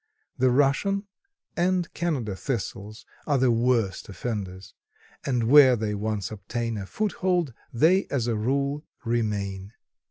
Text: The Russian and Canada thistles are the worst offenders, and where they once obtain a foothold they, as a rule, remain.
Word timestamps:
The 0.35 0.49
Russian 0.49 1.05
and 1.55 1.93
Canada 1.93 2.35
thistles 2.35 3.05
are 3.27 3.37
the 3.37 3.51
worst 3.51 4.09
offenders, 4.09 4.73
and 5.27 5.43
where 5.43 5.75
they 5.75 5.93
once 5.93 6.31
obtain 6.31 6.75
a 6.79 6.87
foothold 6.87 7.53
they, 7.71 8.07
as 8.09 8.25
a 8.25 8.35
rule, 8.35 8.83
remain. 9.05 9.73